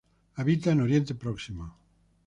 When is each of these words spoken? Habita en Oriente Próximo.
Habita 0.33 0.71
en 0.71 0.81
Oriente 0.81 1.13
Próximo. 1.13 1.75